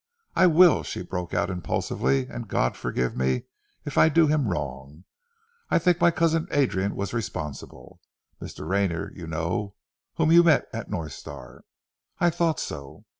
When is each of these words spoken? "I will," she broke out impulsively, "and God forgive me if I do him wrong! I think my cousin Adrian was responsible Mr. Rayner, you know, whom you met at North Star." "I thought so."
"I 0.35 0.47
will," 0.47 0.81
she 0.81 1.03
broke 1.03 1.31
out 1.31 1.51
impulsively, 1.51 2.25
"and 2.27 2.47
God 2.47 2.75
forgive 2.75 3.15
me 3.15 3.43
if 3.85 3.99
I 3.99 4.09
do 4.09 4.25
him 4.25 4.47
wrong! 4.47 5.03
I 5.69 5.77
think 5.77 6.01
my 6.01 6.09
cousin 6.09 6.47
Adrian 6.49 6.95
was 6.95 7.13
responsible 7.13 8.01
Mr. 8.41 8.67
Rayner, 8.67 9.11
you 9.13 9.27
know, 9.27 9.75
whom 10.15 10.31
you 10.31 10.41
met 10.41 10.67
at 10.73 10.89
North 10.89 11.13
Star." 11.13 11.65
"I 12.19 12.31
thought 12.31 12.59
so." 12.59 13.05